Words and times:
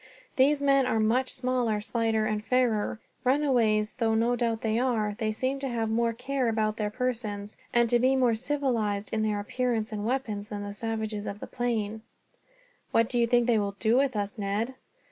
These 0.35 0.63
men 0.63 0.87
are 0.87 0.99
much 0.99 1.31
smaller, 1.31 1.79
slighter, 1.79 2.25
and 2.25 2.43
fairer. 2.43 2.99
Runaways 3.23 3.93
though 3.99 4.15
no 4.15 4.35
doubt 4.35 4.61
they 4.61 4.79
are, 4.79 5.13
they 5.19 5.31
seem 5.31 5.59
to 5.59 5.69
have 5.69 5.91
more 5.91 6.11
care 6.11 6.47
about 6.49 6.77
their 6.77 6.89
persons, 6.89 7.55
and 7.71 7.87
to 7.91 7.99
be 7.99 8.15
more 8.15 8.33
civilized 8.33 9.13
in 9.13 9.21
their 9.21 9.39
appearance 9.39 9.91
and 9.91 10.03
weapons, 10.03 10.49
than 10.49 10.63
the 10.63 10.73
savages 10.73 11.27
of 11.27 11.39
the 11.39 11.45
plains." 11.45 12.01
"What 12.89 13.09
do 13.09 13.19
you 13.19 13.27
think 13.27 13.45
they 13.45 13.59
will 13.59 13.75
do 13.79 13.95
with 13.95 14.15
us, 14.15 14.39
Ned?" 14.39 14.73